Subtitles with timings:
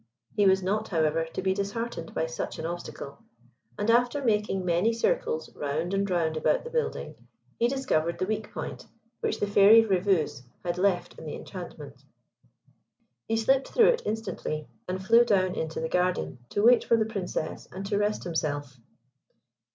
[0.33, 3.19] He was not, however, to be disheartened by such an obstacle,
[3.77, 7.13] and after making many circles round and round about the building,
[7.59, 8.87] he discovered the weak point
[9.19, 12.01] which the Fairy Rèveuse had left in the enchantment.
[13.27, 17.05] He slipped through it instantly, and flew down into the garden to wait for the
[17.05, 18.79] Princess and to rest himself.